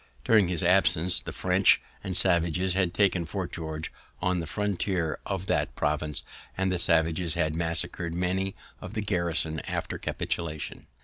[0.23, 5.45] During his absence the French and savages had taken Fort George, on the frontier of
[5.45, 6.23] that province,
[6.57, 10.87] and the savages had massacred many of the garrison after capitulation.